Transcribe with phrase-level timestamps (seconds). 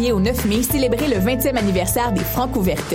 [0.00, 2.94] 15 février au 9 mai, célébrez le 20e anniversaire des Francs ouvertes.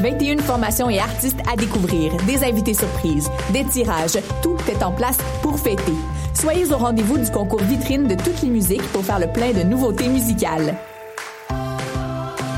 [0.00, 5.18] 21 formations et artistes à découvrir, des invités surprises, des tirages, tout est en place
[5.42, 5.92] pour fêter.
[6.32, 9.62] Soyez au rendez-vous du concours vitrine de toutes les musiques pour faire le plein de
[9.62, 10.74] nouveautés musicales.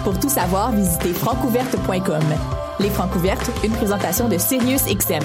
[0.05, 2.23] Pour tout savoir, visitez francouverte.com.
[2.79, 5.25] Les Francouvertes, une présentation de Sirius XM.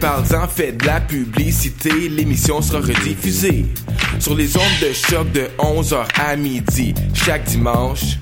[0.00, 3.66] Parle-en, fais de la publicité, l'émission sera rediffusée
[4.18, 8.18] sur les ondes de choc de 11h à midi chaque dimanche.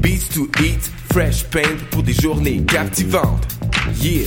[0.00, 3.46] Beats to eat, fresh paint pour des journées captivantes.
[4.02, 4.26] Yeah!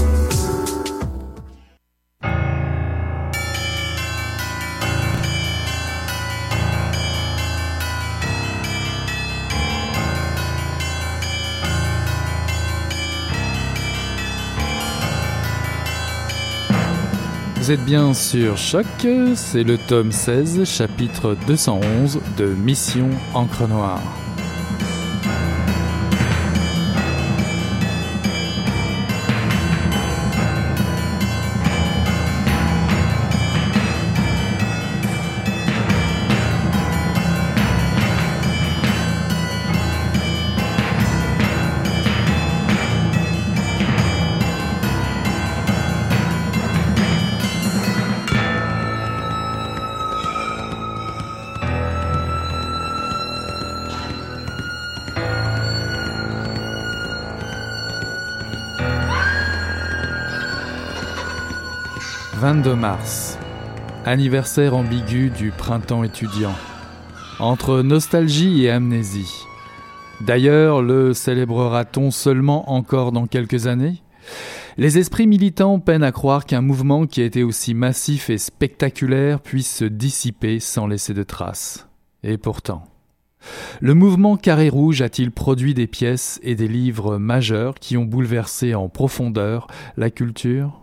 [17.71, 18.85] Vous êtes bien sur Choc,
[19.35, 24.01] c'est le tome 16, chapitre 211 de Mission Encre Noire.
[62.51, 63.37] «22 mars,
[64.03, 66.53] anniversaire ambigu du printemps étudiant,
[67.39, 69.45] entre nostalgie et amnésie.
[70.19, 74.03] D'ailleurs, le célébrera-t-on seulement encore dans quelques années?
[74.75, 79.39] Les esprits militants peinent à croire qu'un mouvement qui a été aussi massif et spectaculaire
[79.39, 81.87] puisse se dissiper sans laisser de traces.
[82.21, 82.83] Et pourtant.
[83.79, 88.75] Le mouvement Carré Rouge a-t-il produit des pièces et des livres majeurs qui ont bouleversé
[88.75, 90.80] en profondeur la culture?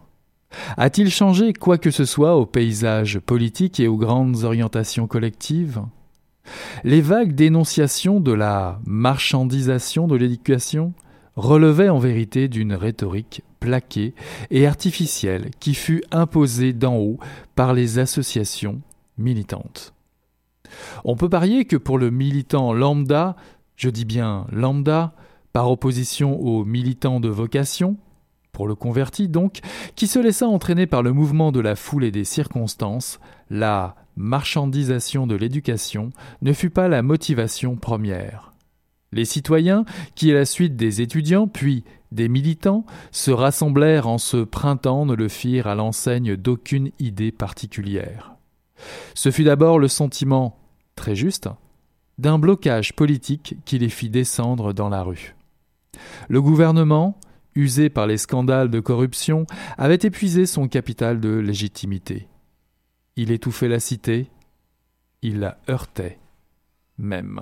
[0.76, 5.82] A-t-il changé quoi que ce soit au paysage politique et aux grandes orientations collectives?
[6.84, 10.94] Les vagues dénonciations de la marchandisation de l'éducation
[11.36, 14.14] relevaient en vérité d'une rhétorique plaquée
[14.50, 17.18] et artificielle qui fut imposée d'en haut
[17.54, 18.80] par les associations
[19.18, 19.94] militantes.
[21.04, 23.36] On peut parier que pour le militant lambda,
[23.76, 25.12] je dis bien lambda,
[25.52, 27.96] par opposition aux militants de vocation,
[28.52, 29.60] pour le converti donc,
[29.94, 35.26] qui se laissa entraîner par le mouvement de la foule et des circonstances, la marchandisation
[35.26, 36.10] de l'éducation
[36.42, 38.52] ne fut pas la motivation première.
[39.12, 39.84] Les citoyens,
[40.14, 45.14] qui à la suite des étudiants, puis des militants, se rassemblèrent en ce printemps, ne
[45.14, 48.34] le firent à l'enseigne d'aucune idée particulière.
[49.14, 50.58] Ce fut d'abord le sentiment,
[50.94, 51.48] très juste,
[52.18, 55.36] d'un blocage politique qui les fit descendre dans la rue.
[56.28, 57.18] Le gouvernement,
[57.58, 59.46] usé par les scandales de corruption,
[59.76, 62.28] avait épuisé son capital de légitimité.
[63.16, 64.30] Il étouffait la cité,
[65.22, 66.18] il la heurtait
[66.98, 67.40] même.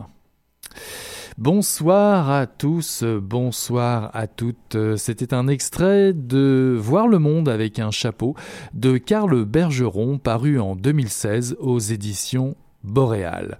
[1.39, 4.79] Bonsoir à tous, bonsoir à toutes.
[4.97, 8.35] C'était un extrait de Voir le monde avec un chapeau
[8.73, 13.59] de Karl Bergeron paru en 2016 aux éditions Boréal.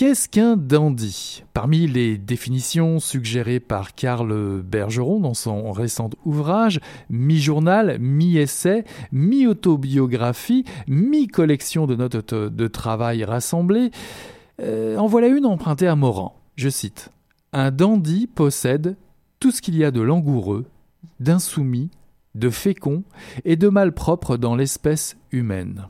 [0.00, 1.44] Qu'est-ce qu'un dandy?
[1.52, 6.80] Parmi les définitions suggérées par Karl Bergeron dans son récent ouvrage,
[7.10, 13.90] mi-journal, mi-essai, mi-autobiographie, mi-collection de notes de travail rassemblées,
[14.62, 16.34] euh, en voilà une empruntée à Morand.
[16.56, 17.10] Je cite
[17.52, 18.96] Un dandy possède
[19.38, 20.64] tout ce qu'il y a de langoureux,
[21.18, 21.90] d'insoumis,
[22.34, 23.04] de fécond
[23.44, 25.88] et de malpropre dans l'espèce humaine.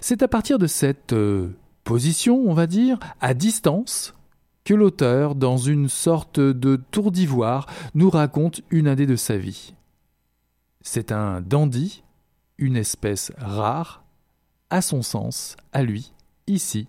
[0.00, 1.50] C'est à partir de cette euh,
[1.84, 4.14] position, on va dire, à distance,
[4.64, 9.74] que l'auteur, dans une sorte de tour d'ivoire, nous raconte une année de sa vie.
[10.82, 12.02] C'est un dandy,
[12.58, 14.04] une espèce rare,
[14.70, 16.12] à son sens, à lui,
[16.46, 16.86] ici,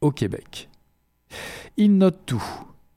[0.00, 0.68] au Québec.
[1.76, 2.44] Il note tout,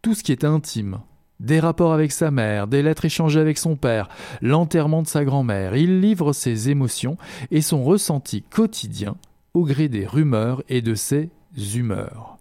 [0.01, 0.99] tout ce qui est intime,
[1.39, 4.09] des rapports avec sa mère, des lettres échangées avec son père,
[4.41, 5.75] l'enterrement de sa grand-mère.
[5.75, 7.17] Il livre ses émotions
[7.51, 9.15] et son ressenti quotidien
[9.55, 11.31] au gré des rumeurs et de ses
[11.75, 12.37] humeurs.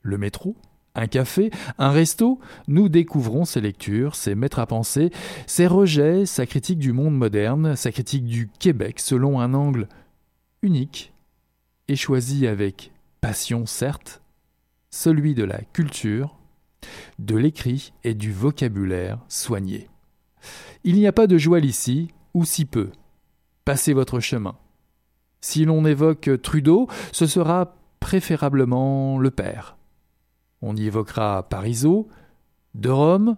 [0.00, 0.56] Le métro,
[0.94, 5.10] un café, un resto, nous découvrons ses lectures, ses maîtres à penser,
[5.46, 9.86] ses rejets, sa critique du monde moderne, sa critique du Québec selon un angle
[10.62, 11.12] unique
[11.88, 14.22] et choisi avec passion certes,
[14.90, 16.38] celui de la culture,
[17.18, 19.88] de l'écrit et du vocabulaire soigné.
[20.84, 22.90] Il n'y a pas de joie ici, ou si peu.
[23.64, 24.56] Passez votre chemin.
[25.46, 29.76] Si l'on évoque Trudeau, ce sera préférablement le père.
[30.60, 32.08] On y évoquera Parisot,
[32.74, 33.36] De Rome,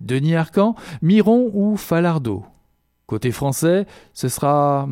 [0.00, 2.44] Denis Arcan, Miron ou Falardeau.
[3.06, 4.88] Côté français, ce sera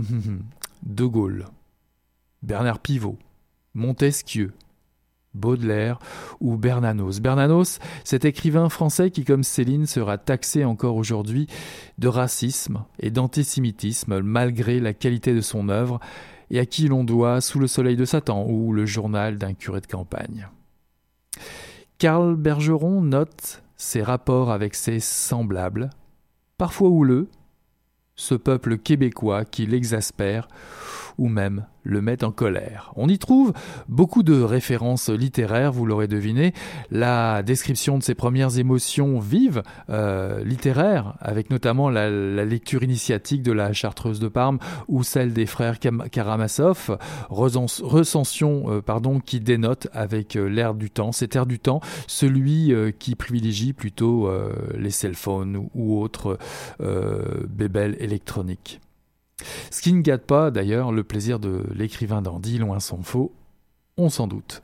[0.84, 1.46] De Gaulle,
[2.42, 3.18] Bernard Pivot,
[3.74, 4.52] Montesquieu,
[5.34, 5.98] Baudelaire
[6.38, 7.18] ou Bernanos.
[7.20, 11.48] Bernanos, cet écrivain français qui, comme Céline, sera taxé encore aujourd'hui
[11.98, 15.98] de racisme et d'antisémitisme malgré la qualité de son œuvre
[16.52, 19.80] et à qui l'on doit Sous le soleil de Satan ou le journal d'un curé
[19.80, 20.48] de campagne.
[21.98, 25.90] Karl Bergeron note ses rapports avec ses semblables,
[26.58, 27.28] parfois houleux,
[28.14, 30.46] ce peuple québécois qui l'exaspère
[31.18, 32.92] ou même le met en colère.
[32.96, 33.52] On y trouve
[33.88, 36.52] beaucoup de références littéraires, vous l'aurez deviné,
[36.90, 42.10] la description de ses premières émotions vives, euh, littéraires, avec notamment la,
[42.44, 46.98] lecture initiatique de la Chartreuse de Parme ou celle des frères Karamazov,
[47.30, 52.74] recension euh, pardon, qui dénote avec euh, l'air du temps, cet air du temps, celui
[52.98, 54.30] qui privilégie plutôt
[54.76, 56.38] les cell phones ou autres
[57.48, 58.80] bébelles électroniques.
[59.70, 63.32] Ce qui ne gâte pas d'ailleurs le plaisir de l'écrivain dandy, loin s'en faut,
[63.96, 64.62] on s'en doute.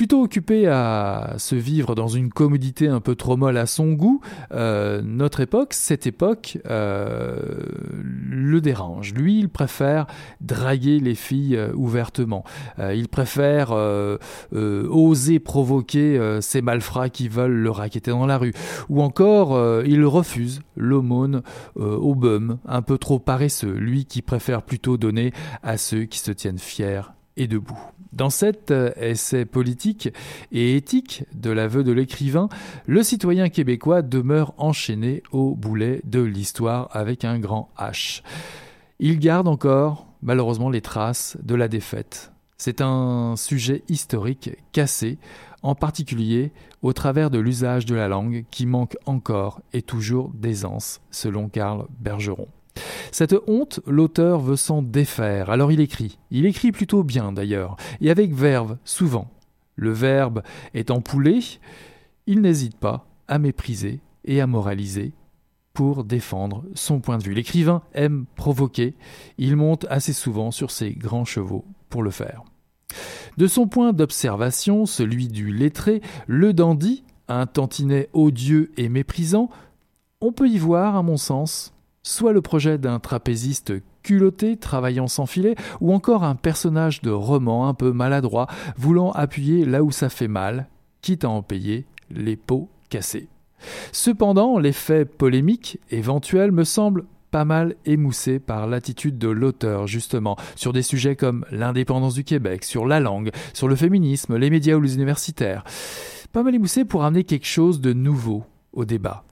[0.00, 4.22] Plutôt occupé à se vivre dans une commodité un peu trop molle à son goût,
[4.50, 7.38] euh, notre époque, cette époque, euh,
[8.02, 9.12] le dérange.
[9.12, 10.06] Lui, il préfère
[10.40, 12.44] draguer les filles euh, ouvertement.
[12.78, 13.72] il préfère
[14.52, 18.54] oser provoquer ces malfrats qui veulent le raqueter dans la rue.
[18.88, 21.42] Ou encore, il refuse l'aumône
[21.76, 23.74] au bum, un peu trop paresseux.
[23.74, 27.02] Lui qui préfère plutôt donner à ceux qui se tiennent fiers
[27.36, 27.78] et debout.
[28.12, 30.08] Dans cet euh, essai politique
[30.50, 32.48] et éthique de l'aveu de l'écrivain,
[32.86, 38.22] le citoyen québécois demeure enchaîné au boulet de l'histoire avec un grand H.
[38.98, 42.32] Il garde encore, malheureusement, les traces de la défaite.
[42.58, 45.18] C'est un sujet historique cassé,
[45.62, 46.52] en particulier
[46.82, 51.86] au travers de l'usage de la langue qui manque encore et toujours d'aisance, selon Karl
[52.00, 52.48] Bergeron.
[53.12, 56.18] Cette honte, l'auteur veut s'en défaire, alors il écrit.
[56.30, 59.30] Il écrit plutôt bien d'ailleurs, et avec verve, souvent.
[59.76, 60.42] Le verbe
[60.74, 61.40] étant poulé,
[62.26, 65.12] il n'hésite pas à mépriser et à moraliser
[65.72, 67.34] pour défendre son point de vue.
[67.34, 68.94] L'écrivain aime provoquer,
[69.38, 72.42] il monte assez souvent sur ses grands chevaux pour le faire.
[73.36, 79.48] De son point d'observation, celui du lettré, le dandy, un tantinet odieux et méprisant,
[80.20, 85.26] on peut y voir, à mon sens, soit le projet d'un trapéziste culotté travaillant sans
[85.26, 90.08] filet, ou encore un personnage de roman un peu maladroit voulant appuyer là où ça
[90.08, 90.68] fait mal,
[91.02, 93.28] quitte à en payer les pots cassés.
[93.92, 100.72] Cependant, l'effet polémique éventuel me semble pas mal émoussé par l'attitude de l'auteur, justement, sur
[100.72, 104.80] des sujets comme l'indépendance du Québec, sur la langue, sur le féminisme, les médias ou
[104.80, 105.64] les universitaires.
[106.32, 109.24] Pas mal émoussé pour amener quelque chose de nouveau au débat.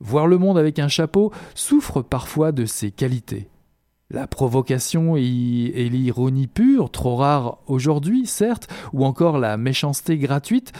[0.00, 3.48] Voir le monde avec un chapeau souffre parfois de ses qualités.
[4.10, 10.72] La provocation et l'ironie pure, trop rares aujourd'hui, certes, ou encore la méchanceté gratuite,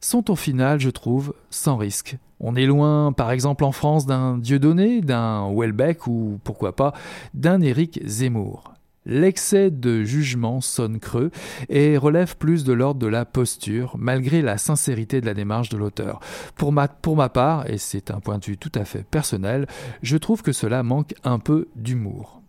[0.00, 2.16] sont au final, je trouve, sans risque.
[2.40, 6.92] On est loin, par exemple en France, d'un Dieudonné, d'un Welbeck ou pourquoi pas
[7.34, 8.72] d'un Éric Zemmour.
[9.04, 11.32] L'excès de jugement sonne creux
[11.68, 15.76] et relève plus de l'ordre de la posture, malgré la sincérité de la démarche de
[15.76, 16.20] l'auteur.
[16.54, 16.88] Pour ma,
[17.28, 19.66] part, et c'est un point de vue tout à fait personnel,
[20.02, 22.42] je trouve que cela manque un peu d'humour.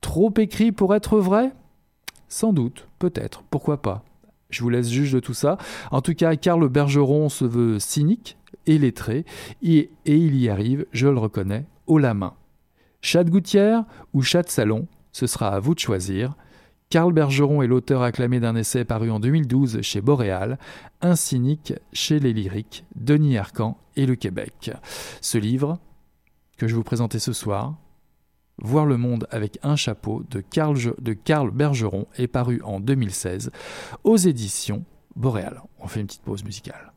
[0.00, 1.52] Trop écrit pour être vrai?
[2.28, 4.04] Sans doute, peut-être, pourquoi pas.
[4.48, 5.58] Je vous laisse juge de tout ça.
[5.90, 9.24] En tout cas, Karl Bergeron se veut cynique et lettré,
[9.60, 12.34] et, et il y arrive, je le reconnais, haut la main.
[13.00, 16.34] Chat de gouttière ou chat de salon, ce sera à vous de choisir.
[16.90, 20.58] Karl Bergeron est l'auteur acclamé d'un essai paru en 2012 chez Boréal,
[21.00, 24.72] Un cynique chez les lyriques, Denis Arcan et le Québec.
[25.22, 25.78] Ce livre,
[26.58, 27.76] que je vous présentais ce soir,
[28.58, 33.50] Voir le monde avec un chapeau de Karl, de Karl Bergeron est paru en 2016
[34.04, 35.62] aux éditions Boréal.
[35.78, 36.92] On fait une petite pause musicale.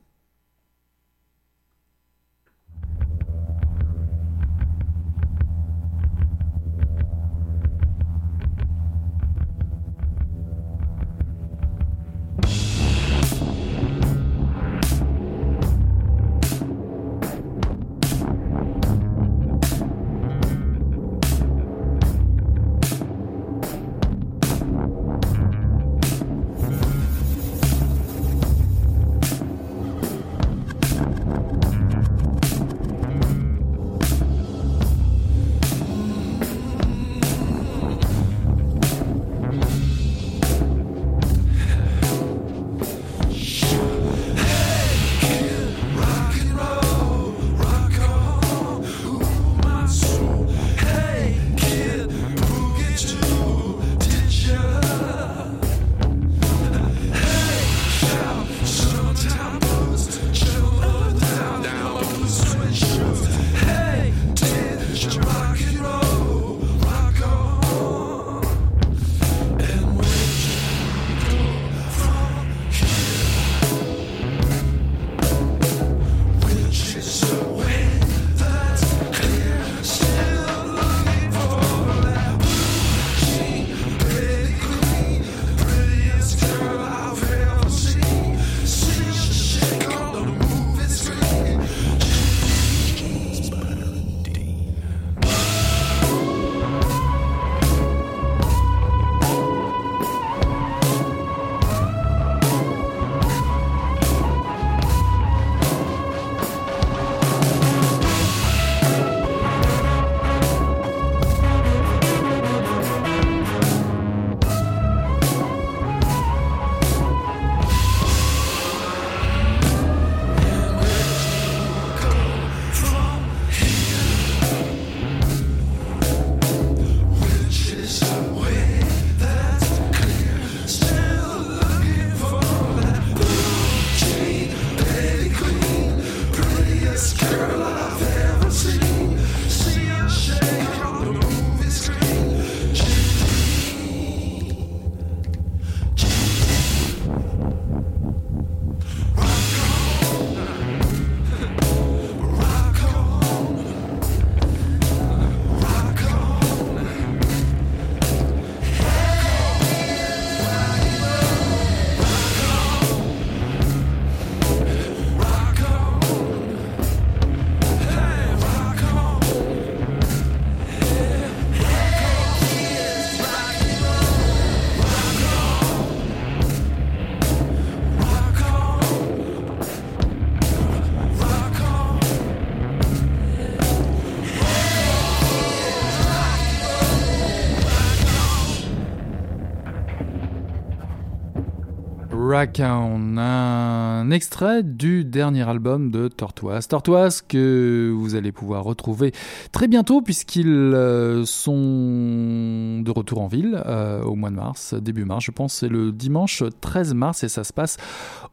[192.40, 196.70] On a un extrait du dernier album de Tortoise.
[196.70, 199.12] Tortoise que vous allez pouvoir retrouver
[199.52, 205.04] très bientôt puisqu'ils euh, sont de retour en ville euh, au mois de mars, début
[205.04, 207.76] mars je pense, c'est le dimanche 13 mars et ça se passe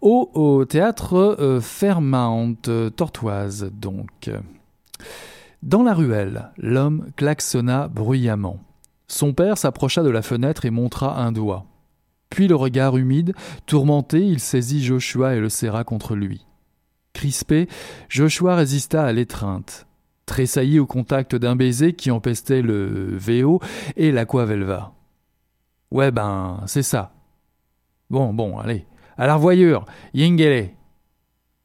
[0.01, 2.55] au, théâtre euh, Fairmount
[2.95, 4.31] Tortoise donc.
[5.65, 8.61] Dans la ruelle, l'homme klaxonna bruyamment.
[9.09, 11.67] Son père s'approcha de la fenêtre et montra un doigt.
[12.31, 13.35] Puis le regard humide,
[13.67, 16.45] tourmenté, il saisit Joshua et le serra contre lui.
[17.13, 17.69] Crispé,
[18.09, 19.87] Joshua résista à l'étreinte,
[20.27, 23.61] tressaillit au contact d'un baiser qui empestait le VO
[23.97, 24.93] et l'aquavelva.
[25.91, 27.13] Ouais ben, c'est ça.
[28.11, 30.71] Bon, bon, allez, à la revoyure, yingele.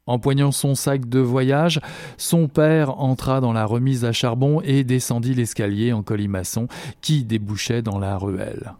[0.06, 1.80] Empoignant son sac de voyage,
[2.16, 6.66] son père entra dans la remise à charbon et descendit l'escalier en colimaçon
[7.00, 8.72] qui débouchait dans la ruelle.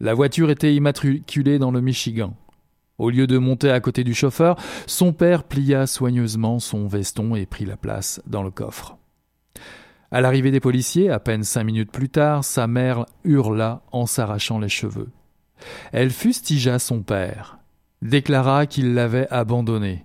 [0.00, 2.34] La voiture était immatriculée dans le Michigan.
[2.98, 7.46] Au lieu de monter à côté du chauffeur, son père plia soigneusement son veston et
[7.46, 8.98] prit la place dans le coffre.
[10.10, 14.58] À l'arrivée des policiers, à peine cinq minutes plus tard, sa mère hurla en s'arrachant
[14.58, 15.10] les cheveux.
[15.92, 17.58] Elle fustigea son père,
[18.02, 20.04] déclara qu'il l'avait abandonné,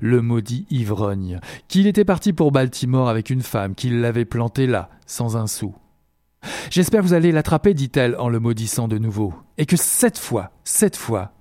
[0.00, 4.90] le maudit ivrogne, qu'il était parti pour Baltimore avec une femme, qu'il l'avait planté là,
[5.06, 5.74] sans un sou.
[6.70, 10.50] J'espère que vous allez l'attraper, dit-elle en le maudissant de nouveau, et que cette fois,
[10.64, 11.32] cette fois,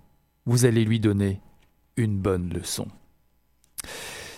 [0.45, 1.41] vous allez lui donner
[1.97, 2.87] une bonne leçon.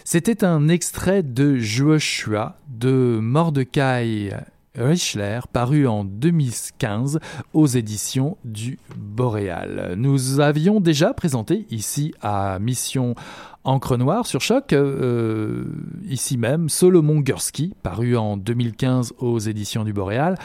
[0.03, 4.31] C'était un extrait de Joshua de Mordecai
[4.77, 7.19] Richler, paru en 2015
[7.53, 9.95] aux éditions du Boréal.
[9.97, 13.15] Nous avions déjà présenté ici à Mission
[13.63, 15.65] Encre Noire sur Choc, euh,
[16.07, 20.37] ici même, Solomon Gursky, paru en 2015 aux éditions du Boréal,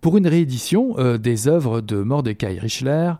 [0.00, 3.12] pour une réédition euh, des œuvres de Mordecai Richler,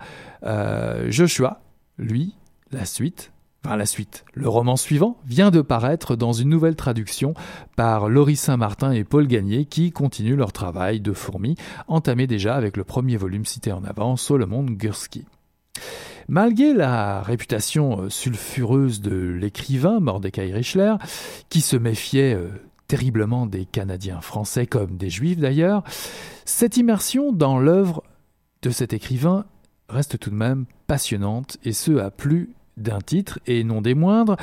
[0.45, 1.61] euh, Joshua,
[1.99, 2.37] lui,
[2.71, 3.33] la suite,
[3.65, 7.35] la suite, le roman suivant vient de paraître dans une nouvelle traduction
[7.77, 12.77] par Laurie Saint-Martin et Paul Gagné qui continuent leur travail de fourmi entamé déjà avec
[12.77, 15.25] le premier volume cité en avant, Solomon Gursky.
[16.29, 20.95] Malgré la réputation euh, sulfureuse de l'écrivain Mordecai Richler,
[21.49, 22.49] qui se méfiait euh,
[22.87, 25.83] terriblement des Canadiens français comme des Juifs d'ailleurs,
[26.45, 28.05] cette immersion dans l'œuvre
[28.63, 29.45] de cet écrivain
[29.89, 34.37] reste tout de même passionnante, et ce à plus d'un titre, et non des moindres,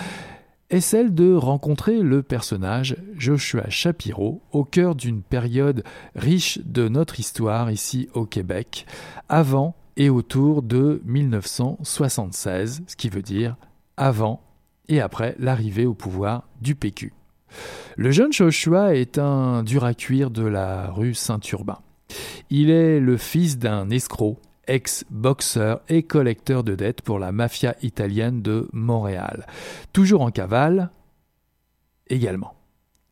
[0.70, 5.84] est celle de rencontrer le personnage Joshua Shapiro au cœur d'une période
[6.16, 8.86] riche de notre histoire ici au Québec,
[9.30, 13.56] avant et autour de 1976, ce qui veut dire
[13.96, 14.42] avant
[14.90, 17.14] et après l'arrivée au pouvoir du PQ.
[17.96, 21.80] Le jeune Joshua est un dur à cuire de la rue Saint-Urbain.
[22.50, 24.38] Il est le fils d'un escroc
[24.68, 29.46] ex-boxeur et collecteur de dettes pour la mafia italienne de Montréal.
[29.94, 30.92] Toujours en cavale
[32.10, 32.54] également.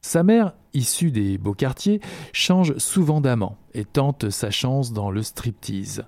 [0.01, 1.99] Sa mère, issue des beaux quartiers,
[2.31, 6.03] change souvent d'amant et tente sa chance dans le striptease.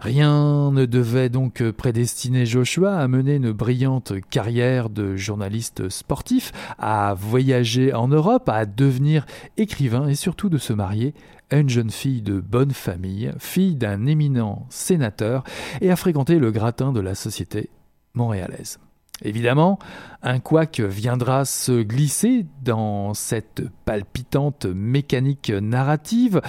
[0.00, 7.14] Rien ne devait donc prédestiner Joshua à mener une brillante carrière de journaliste sportif, à
[7.14, 9.24] voyager en Europe, à devenir
[9.56, 11.14] écrivain et surtout de se marier
[11.50, 15.44] une jeune fille de bonne famille, fille d'un éminent sénateur,
[15.80, 17.70] et à fréquenter le gratin de la société
[18.14, 18.78] montréalaise.
[19.22, 19.78] Évidemment,
[20.22, 26.40] un couac viendra se glisser dans cette palpitante mécanique narrative,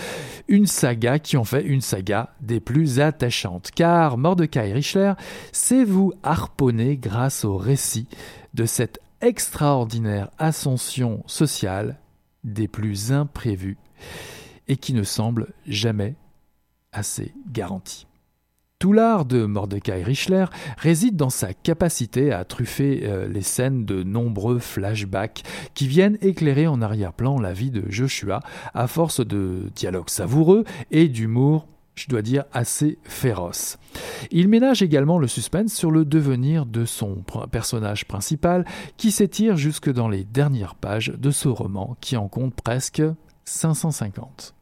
[0.48, 5.14] une saga qui en fait une saga des plus attachantes, car Mordecai Richler
[5.52, 8.08] sait vous harponner grâce au récit
[8.56, 12.00] de cette extraordinaire ascension sociale
[12.44, 13.78] des plus imprévues
[14.68, 16.16] et qui ne semble jamais
[16.92, 18.08] assez garantie.
[18.78, 20.46] Tout l'art de Mordecai Richler
[20.78, 26.68] réside dans sa capacité à truffer euh, les scènes de nombreux flashbacks qui viennent éclairer
[26.68, 28.42] en arrière-plan la vie de Joshua
[28.74, 33.78] à force de dialogues savoureux et d'humour je dois dire, assez féroce.
[34.32, 38.66] Il ménage également le suspense sur le devenir de son personnage principal
[38.98, 43.02] qui s'étire jusque dans les dernières pages de ce roman qui en compte presque
[43.46, 44.54] 550.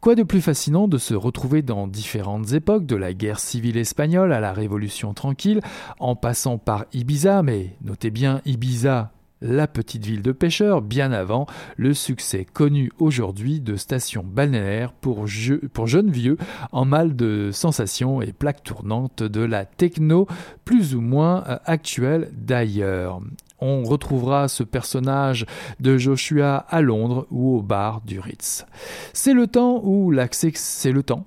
[0.00, 4.32] Quoi de plus fascinant de se retrouver dans différentes époques, de la guerre civile espagnole
[4.32, 5.60] à la Révolution tranquille,
[6.00, 9.12] en passant par Ibiza, mais notez bien Ibiza
[9.42, 15.26] la petite ville de pêcheurs, bien avant le succès connu aujourd'hui de stations balnéaires pour,
[15.72, 16.38] pour, jeunes vieux
[16.72, 20.26] en mal de sensations et plaques tournantes de la techno
[20.64, 23.20] plus ou moins euh, actuelle d'ailleurs
[23.60, 25.46] on retrouvera ce personnage
[25.80, 28.66] de Joshua à Londres ou au bar du Ritz.
[29.12, 31.24] C'est le temps où l'accession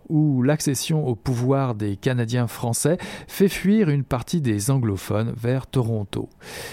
[1.08, 6.30] au pouvoir des Canadiens français fait fuir une partie des anglophones vers Toronto.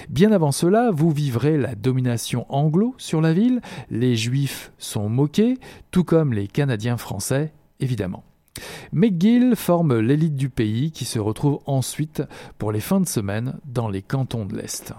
[0.08, 5.58] Bien avant cela, vous vivrez la domination anglo sur la ville, les juifs sont moqués,
[5.90, 8.24] tout comme les Canadiens français, évidemment.
[8.92, 12.22] McGill forme l'élite du pays qui se retrouve ensuite
[12.58, 14.94] pour les fins de semaine dans les cantons de l'Est.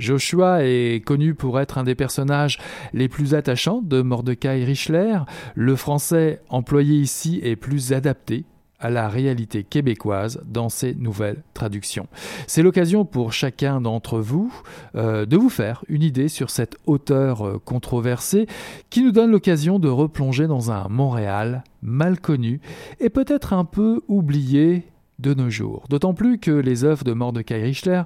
[0.00, 2.58] Joshua est connu pour être un des personnages
[2.92, 5.18] les plus attachants de Mordecai Richler.
[5.54, 8.44] Le français employé ici est plus adapté
[8.80, 12.08] à la réalité québécoise dans ses nouvelles traductions.
[12.46, 14.50] C'est l'occasion pour chacun d'entre vous
[14.96, 18.46] euh, de vous faire une idée sur cet auteur euh, controversé
[18.88, 22.62] qui nous donne l'occasion de replonger dans un Montréal mal connu
[23.00, 24.84] et peut-être un peu oublié
[25.18, 25.84] de nos jours.
[25.90, 28.02] D'autant plus que les œuvres de Mordecai Richler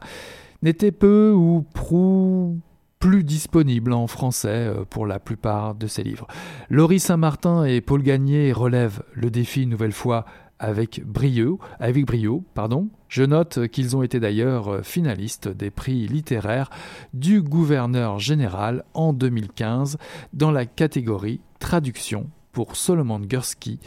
[0.65, 2.59] n'était peu ou prou
[2.99, 6.27] plus disponible en français euh, pour la plupart de ses livres.
[6.71, 10.25] Laurie Saint-Martin et Paul Gagné relèvent le défi une nouvelle fois
[10.59, 12.89] avec brio, avec brio pardon.
[13.09, 16.71] Je note qu'ils ont été d'ailleurs finalistes des prix littéraires
[17.13, 19.99] du gouverneur général en 2015
[20.33, 23.81] dans la catégorie traduction pour Solomon Gursky.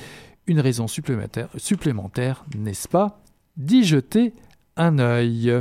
[0.45, 3.19] Une raison supplémentaire, supplémentaire n'est-ce pas,
[3.57, 4.33] d'y jeter
[4.75, 5.51] un œil?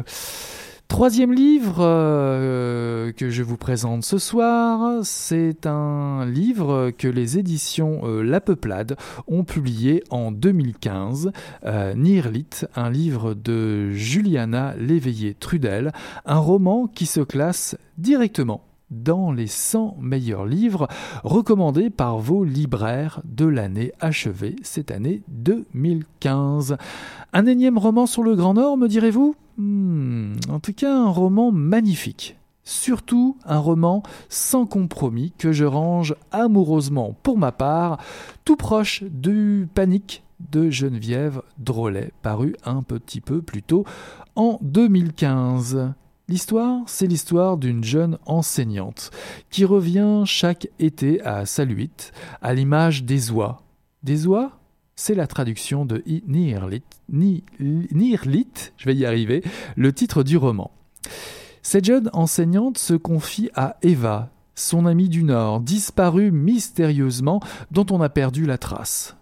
[0.89, 8.03] Troisième livre euh, que je vous présente ce soir, c'est un livre que les éditions
[8.05, 8.97] euh, La Peuplade
[9.27, 11.33] ont publié en 2015,
[11.65, 11.95] euh,
[12.77, 15.93] un livre de Juliana Léveillé-Trudel,
[16.25, 20.87] un roman qui se classe directement dans les 100 meilleurs livres
[21.25, 26.77] recommandés par vos libraires de l'année achevée, cette année 2015.
[27.33, 29.35] Un énième roman sur le Grand Nord, me direz-vous?
[29.57, 32.37] Hmm, en tout cas, un roman magnifique.
[32.63, 37.99] Surtout un roman sans compromis que je range amoureusement pour ma part,
[38.45, 43.85] tout proche du Panique de Geneviève Drolet, paru un petit peu plus tôt
[44.35, 45.93] en 2015.
[46.29, 49.13] L'histoire, c'est l'histoire d'une jeune enseignante
[49.49, 52.11] qui revient chaque été à Saluit
[52.43, 53.63] à l'image des oies.
[54.03, 54.51] Des oies?
[54.97, 59.45] C'est la traduction de Nirlit, Nirlit, je vais y arriver,
[59.77, 60.71] le titre du roman.
[61.63, 68.01] Cette jeune enseignante se confie à Eva, son amie du Nord, disparue mystérieusement, dont on
[68.01, 69.17] a perdu la trace.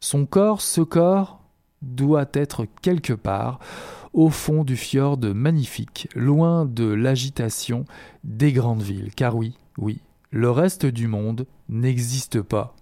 [0.00, 1.40] Son corps, ce corps,
[1.80, 3.60] doit être quelque part,
[4.12, 7.84] au fond du fjord magnifique, loin de l'agitation
[8.24, 9.10] des grandes villes.
[9.14, 10.00] Car oui, oui,
[10.30, 12.74] le reste du monde n'existe pas.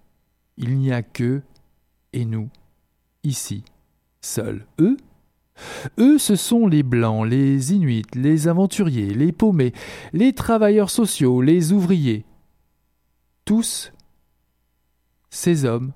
[0.57, 1.43] Il n'y a que
[2.13, 2.49] et nous,
[3.25, 3.65] ici,
[4.21, 4.67] seuls.
[4.79, 4.97] Eux
[5.99, 9.73] eux, ce sont les Blancs, les Inuits, les aventuriers, les paumés,
[10.13, 12.25] les travailleurs sociaux, les ouvriers.
[13.45, 13.93] Tous,
[15.31, 15.93] ces hommes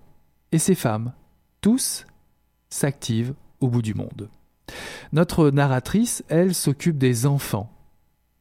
[0.53, 1.13] et ces femmes,
[1.61, 2.07] tous
[2.69, 4.29] s'activent au bout du monde.
[5.13, 7.73] Notre narratrice, elle, s'occupe des enfants.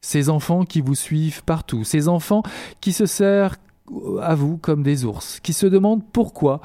[0.00, 2.42] Ces enfants qui vous suivent partout, ces enfants
[2.80, 3.56] qui se serrent
[4.20, 6.60] à vous comme des ours, qui se demandent pourquoi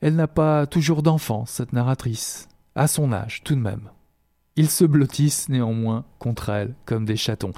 [0.00, 3.90] elle n'a pas toujours d'enfants, cette narratrice, à son âge tout de même.
[4.56, 7.52] Ils se blottissent néanmoins contre elle comme des chatons.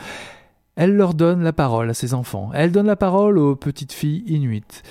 [0.74, 4.24] Elle leur donne la parole à ses enfants, elle donne la parole aux petites filles
[4.26, 4.82] inuites.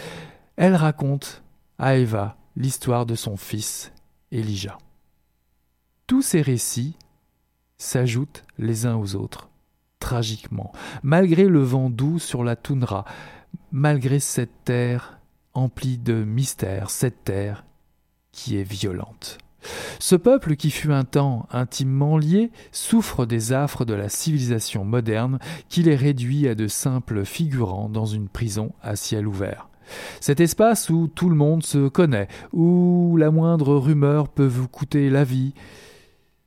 [0.55, 1.43] Elle raconte
[1.79, 3.91] à Eva l'histoire de son fils,
[4.31, 4.77] Elijah.
[6.07, 6.95] Tous ces récits
[7.77, 9.49] s'ajoutent les uns aux autres,
[9.99, 13.05] tragiquement, malgré le vent doux sur la toundra,
[13.71, 15.20] malgré cette terre
[15.53, 17.65] emplie de mystères, cette terre
[18.31, 19.37] qui est violente.
[19.99, 25.39] Ce peuple qui fut un temps intimement lié souffre des affres de la civilisation moderne
[25.69, 29.69] qui les réduit à de simples figurants dans une prison à ciel ouvert.
[30.19, 35.09] Cet espace où tout le monde se connaît, où la moindre rumeur peut vous coûter
[35.09, 35.53] la vie,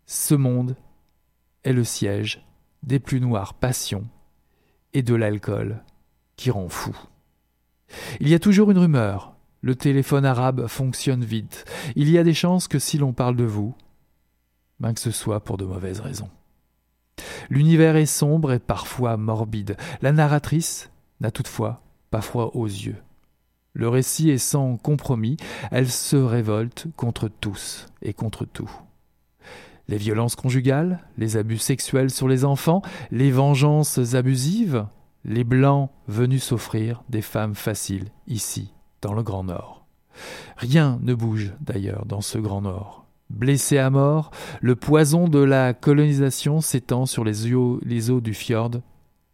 [0.07, 0.77] ce monde
[1.63, 2.45] est le siège
[2.83, 4.07] des plus noires passions
[4.93, 5.83] et de l'alcool
[6.37, 6.97] qui rend fou.
[8.21, 9.35] Il y a toujours une rumeur.
[9.63, 11.65] Le téléphone arabe fonctionne vite.
[11.97, 13.75] Il y a des chances que si l'on parle de vous,
[14.81, 16.31] ben que ce soit pour de mauvaises raisons.
[17.49, 19.77] L'univers est sombre et parfois morbide.
[20.03, 22.97] La narratrice n'a toutefois pas froid aux yeux.
[23.73, 25.37] Le récit est sans compromis,
[25.73, 28.71] elle se révolte contre tous et contre tout.
[29.89, 34.87] Les violences conjugales, les abus sexuels sur les enfants, les vengeances abusives,
[35.25, 39.87] les Blancs venus s'offrir des femmes faciles ici, dans le Grand Nord.
[40.57, 43.07] Rien ne bouge d'ailleurs dans ce Grand Nord.
[43.31, 47.81] Blessé à mort, le poison de la colonisation s'étend sur les eaux,
[48.21, 48.73] du fjord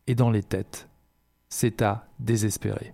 [0.06, 0.88] et dans les têtes.
[1.48, 2.92] C'est à désespérer.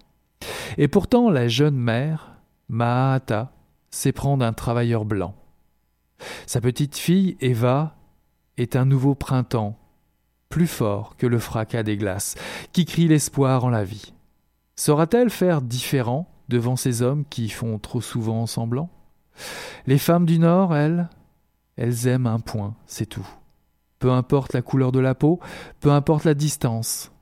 [0.78, 3.52] Et pourtant, la jeune mère, Mahata,
[3.90, 5.34] s'éprend d'un travailleur blanc.
[6.46, 7.96] Sa petite fille, Eva,
[8.56, 9.78] est un nouveau printemps
[10.56, 12.34] plus fort que le fracas des glaces,
[12.72, 14.14] qui crie l'espoir en la vie.
[14.74, 18.88] Saura-t-elle faire différent devant ces hommes qui font trop souvent semblant?
[19.86, 21.10] Les femmes du Nord, elles,
[21.76, 23.28] elles aiment un point, c'est tout.
[23.98, 25.40] Peu importe la couleur de la peau,
[25.80, 27.12] peu importe la distance.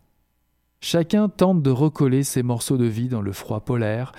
[0.79, 4.13] Chacun tente de recoller ses morceaux de vie dans le froid polaire.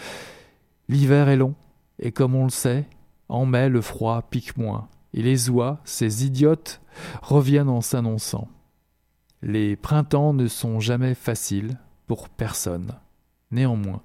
[0.89, 1.55] L'hiver est long,
[1.99, 2.85] et comme on le sait,
[3.29, 6.81] en mai le froid pique moins, et les oies, ces idiotes,
[7.21, 8.49] reviennent en s'annonçant.
[9.45, 11.77] Les printemps ne sont jamais faciles
[12.07, 12.93] pour personne.
[13.51, 14.01] Néanmoins,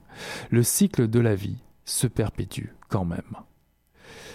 [0.50, 3.22] le cycle de la vie se perpétue quand même.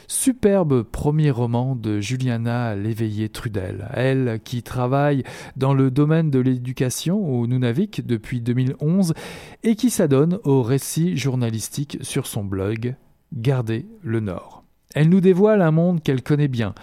[0.07, 5.23] Superbe premier roman de Juliana Léveillé-Trudel, elle qui travaille
[5.55, 9.13] dans le domaine de l'éducation au Nunavik depuis 2011
[9.61, 12.95] et qui s'adonne au récit journalistique sur son blog
[13.31, 14.63] Garder le Nord.
[14.95, 16.73] Elle nous dévoile un monde qu'elle connaît bien,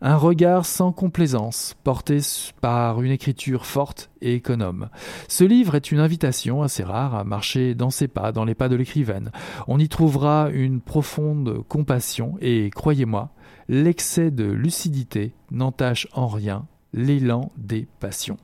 [0.00, 2.18] un regard sans complaisance, porté
[2.60, 4.88] par une écriture forte et économe.
[5.28, 8.68] Ce livre est une invitation assez rare à marcher dans ses pas, dans les pas
[8.68, 9.30] de l'écrivaine.
[9.68, 13.30] On y trouvera une profonde compassion et, croyez-moi,
[13.68, 18.38] l'excès de lucidité n'entache en rien l'élan des passions.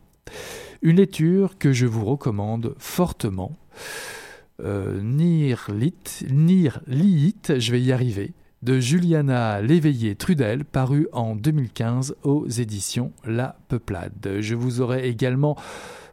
[0.82, 3.56] Une lecture que je vous recommande fortement.
[4.62, 5.68] Euh, Nir
[6.86, 14.38] Liit, je vais y arriver, de Juliana Léveillé-Trudel, paru en 2015 aux éditions La Peuplade.
[14.40, 15.56] Je vous aurai également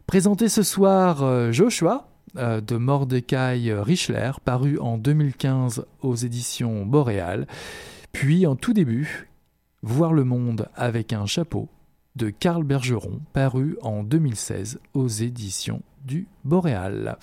[0.06, 7.46] présenté ce soir euh, Joshua euh, de Mordecai Richler, paru en 2015 aux éditions Boréal.
[8.12, 9.28] Puis en tout début,
[9.86, 11.68] Voir le monde avec un chapeau
[12.16, 17.16] de Karl Bergeron, paru en 2016 aux éditions du Boréal.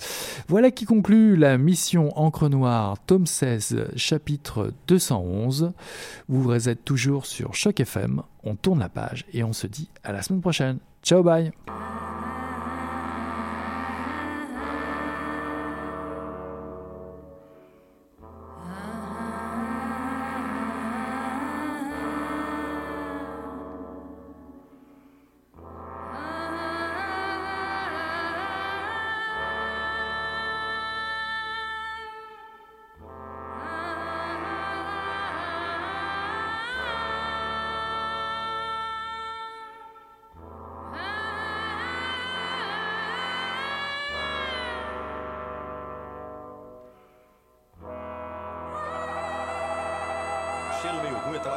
[0.48, 5.72] Voilà qui conclut la mission Encre Noire, tome 16, chapitre 211.
[6.28, 10.12] Vous êtes toujours sur Choc FM, on tourne la page et on se dit à
[10.12, 10.78] la semaine prochaine.
[11.02, 11.52] Ciao, bye!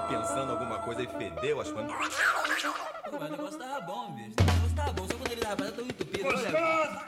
[0.08, 1.92] pensando alguma coisa e fedeu as coisas.
[3.12, 4.36] Mas o negócio tava bom, bicho.
[4.40, 6.24] O negócio tava bom, só quando ele tava fazendo tão entupido.
[6.24, 7.06] Gostoso!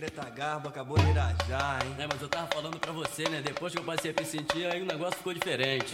[0.00, 1.94] Greta Garbo acabou de irajar, hein?
[1.98, 3.42] É, mas eu tava falando pra você, né?
[3.42, 5.92] Depois que eu passei a me sentir, aí o negócio ficou diferente.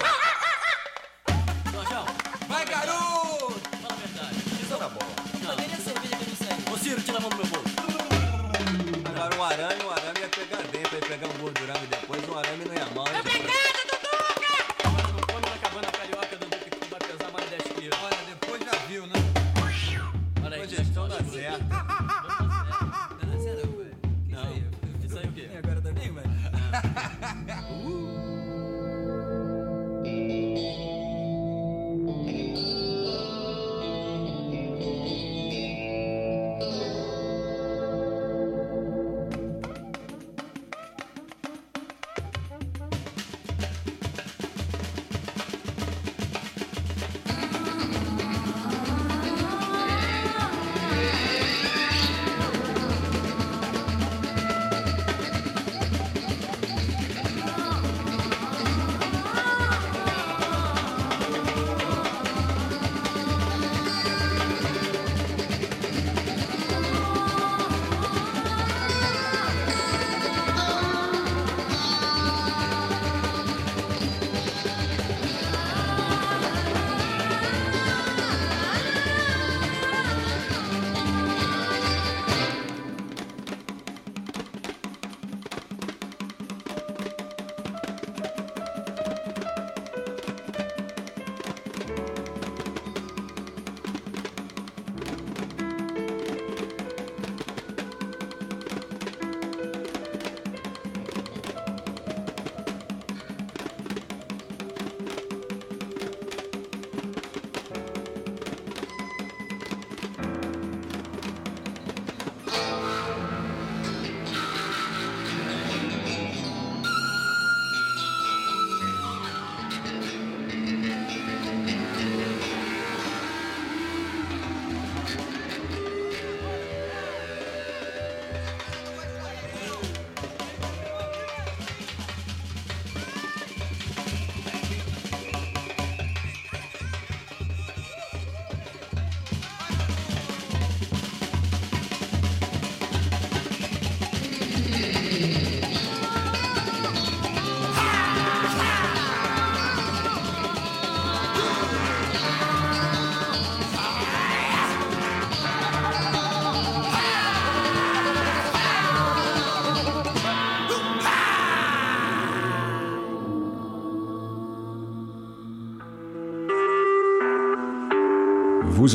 [1.68, 2.04] Então, Jorjão!
[2.46, 3.60] Vai, garoto!
[3.82, 4.36] Fala a verdade.
[4.62, 5.00] Isso tá bom.
[5.40, 5.40] Não.
[5.40, 6.72] Tá Poderia cerveja que não serve.
[6.72, 7.76] Ô, Ciro, tira a mão do meu bolso.
[9.10, 12.35] Agora um arame, um arame ia pegar dentro, aí pegar um gordurame depois, um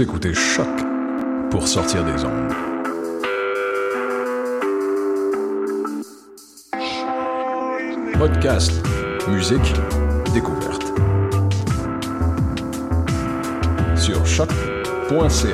[0.01, 0.65] Vous écoutez Choc
[1.51, 2.51] pour sortir des ondes.
[8.17, 8.71] Podcast,
[9.27, 9.61] musique,
[10.33, 10.91] découverte.
[13.95, 15.53] Sur choc.ca.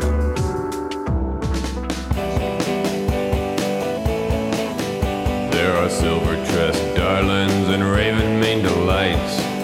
[5.52, 9.57] There are silver tress darlings and raven maned delights.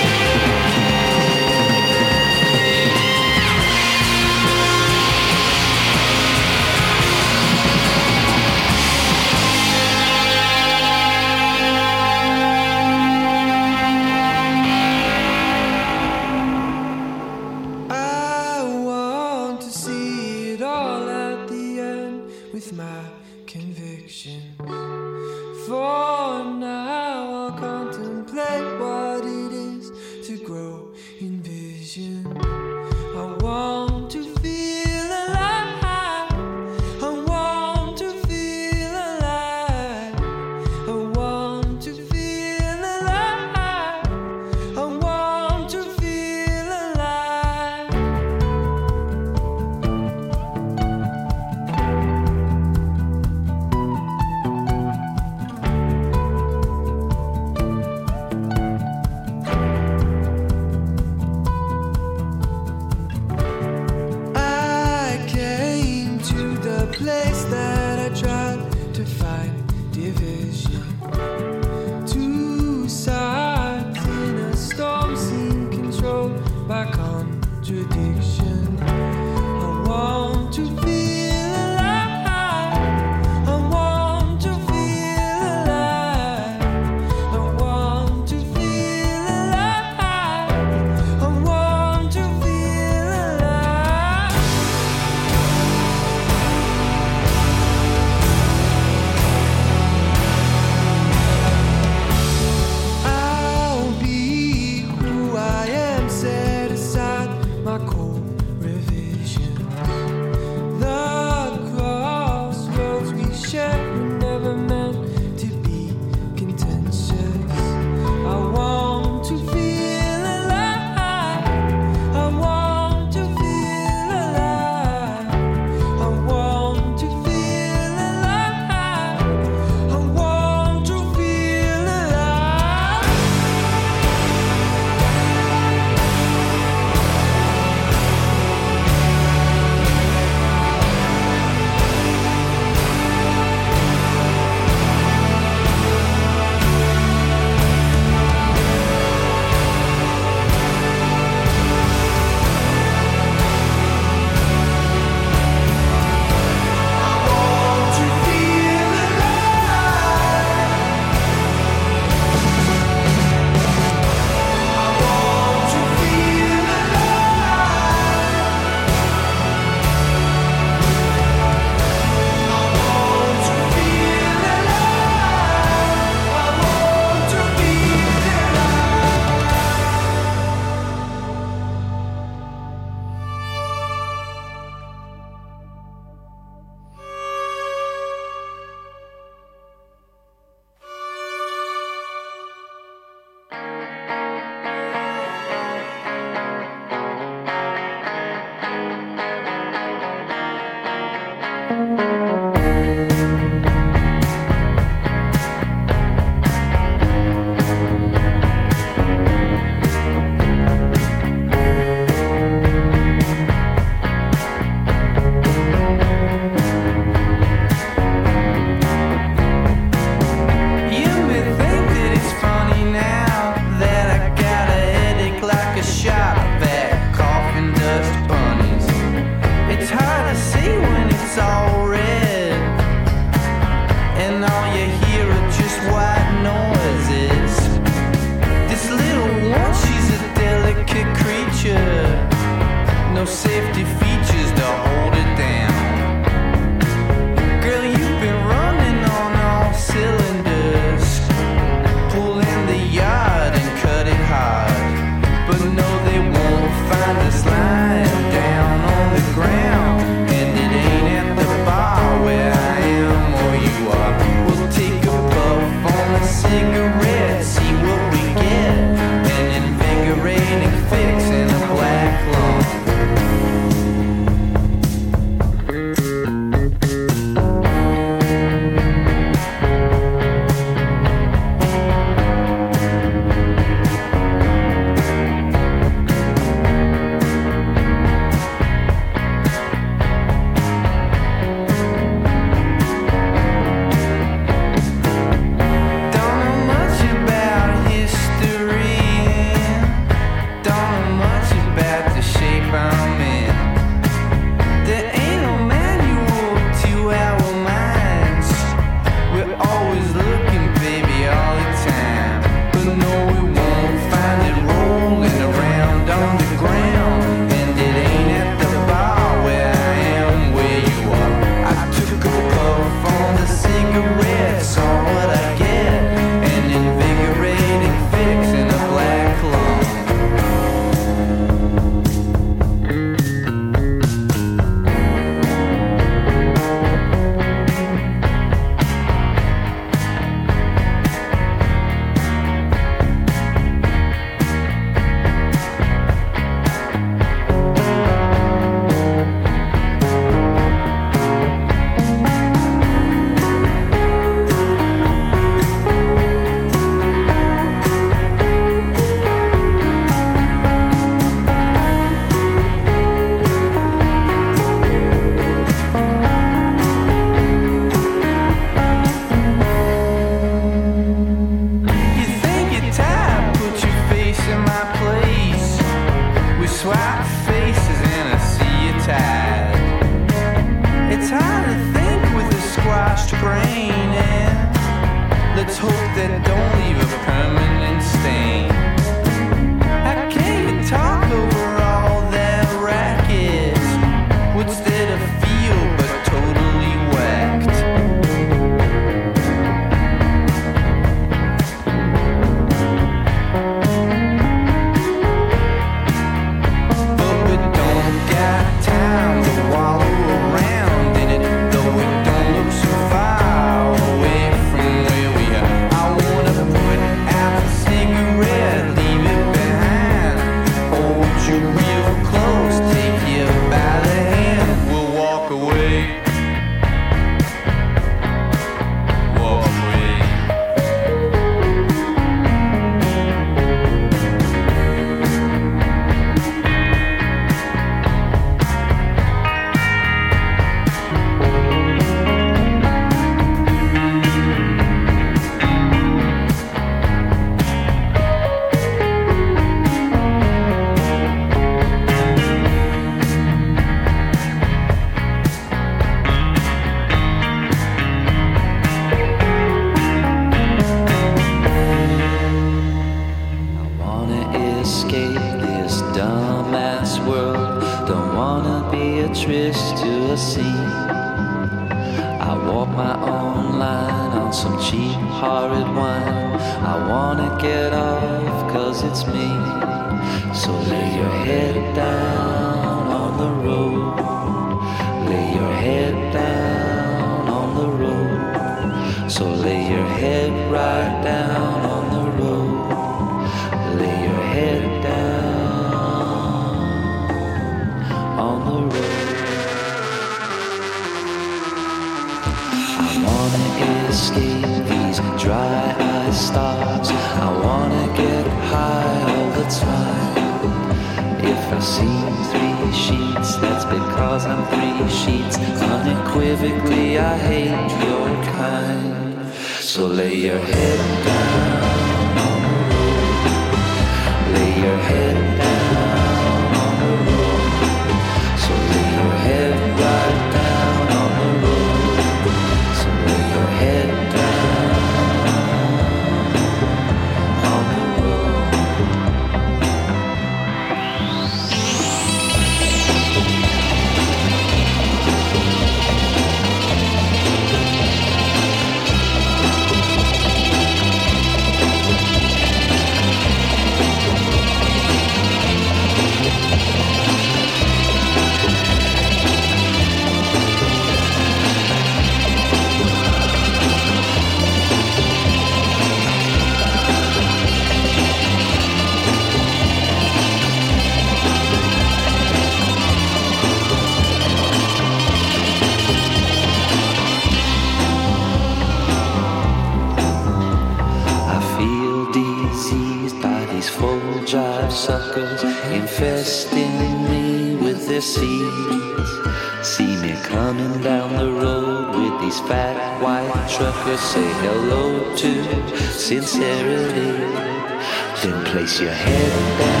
[598.71, 600.00] Place your head down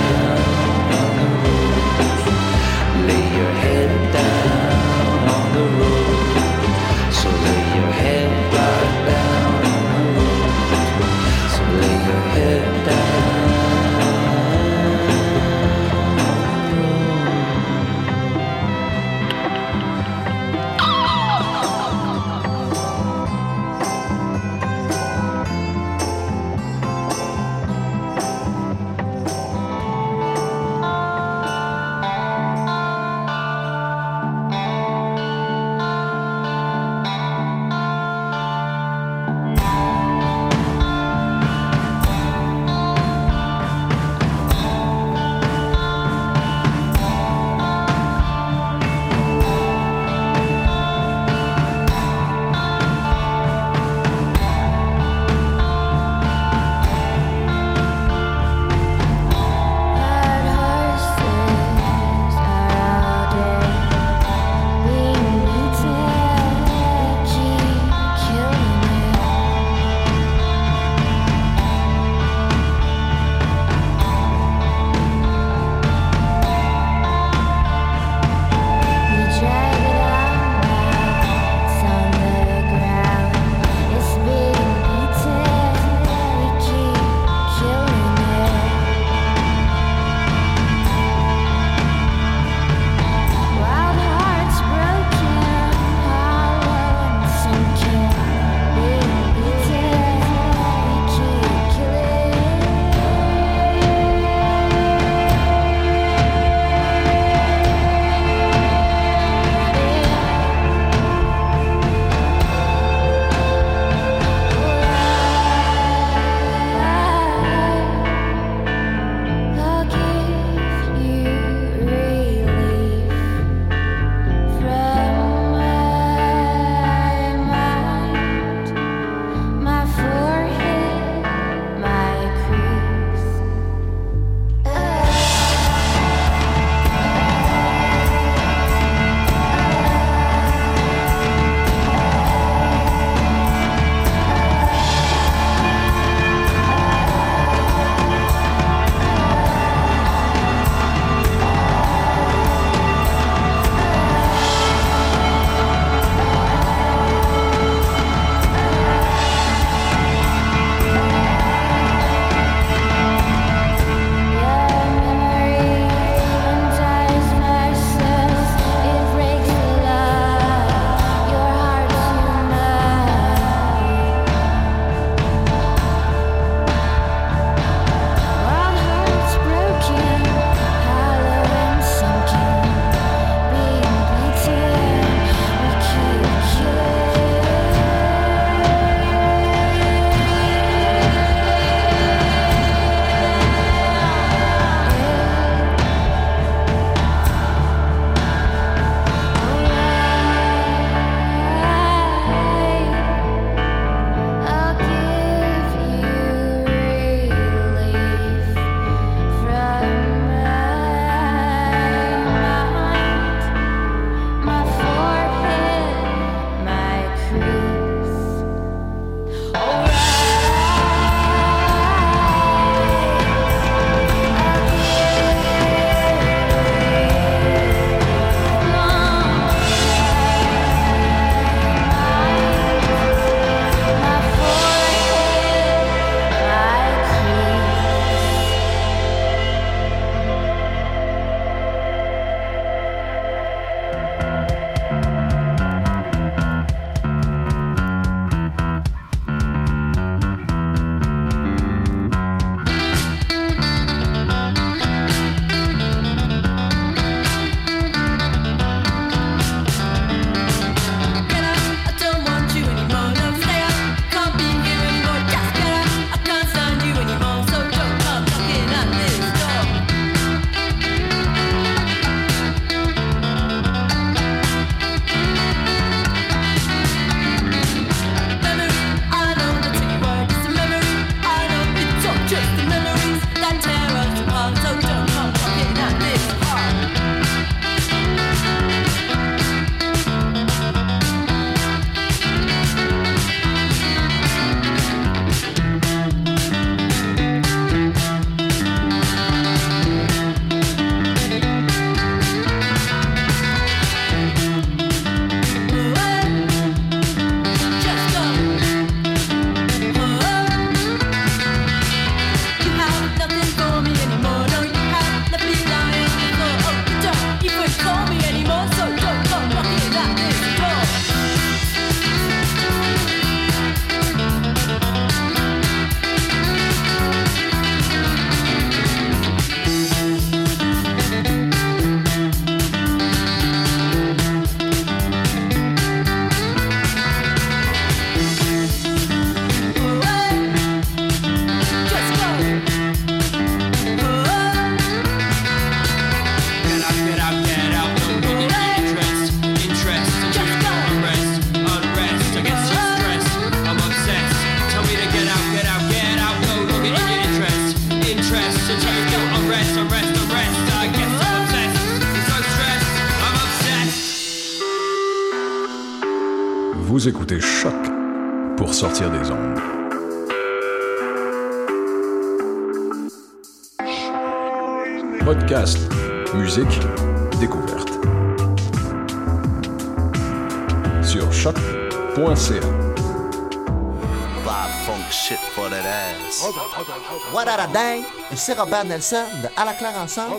[388.43, 390.37] C'est Robert Nelson de À la claire ensemble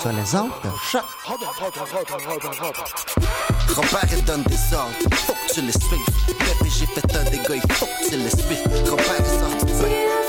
[0.00, 1.02] sur les ondes de choc.
[3.68, 6.06] Grand-père il donne des ordres, faut que tu les suives.
[6.26, 8.84] Bébé j'ai fait un dégât, faut que tu les suives.
[8.86, 10.23] Grand-père est sorti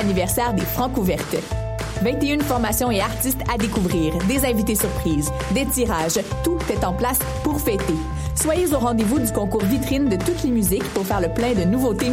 [0.00, 1.36] anniversaire des Francouvertes.
[2.02, 7.18] 21 formations et artistes à découvrir, des invités surprises, des tirages, tout est en place
[7.44, 7.94] pour fêter.
[8.34, 11.64] Soyez au rendez-vous du concours vitrine de toutes les musiques pour faire le plein de
[11.64, 12.08] nouveautés